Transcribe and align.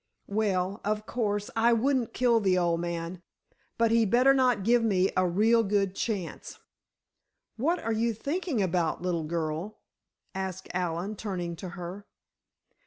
Well, 0.25 0.81
of 0.83 1.05
course 1.05 1.51
I 1.55 1.73
wouldn't 1.73 2.11
kill 2.11 2.39
the 2.39 2.57
old 2.57 2.79
man, 2.79 3.21
but 3.77 3.91
he'd 3.91 4.09
better 4.09 4.33
not 4.33 4.63
give 4.63 4.81
me 4.83 5.11
a 5.15 5.27
real 5.27 5.61
good 5.61 5.93
chance!" 5.95 6.57
"What 7.55 7.77
are 7.77 7.93
you 7.93 8.11
thinking 8.15 8.63
about, 8.63 9.03
little 9.03 9.25
girl?" 9.25 9.77
asked 10.33 10.67
Allen, 10.73 11.15
turning 11.17 11.55
to 11.57 11.69
her. 11.77 12.07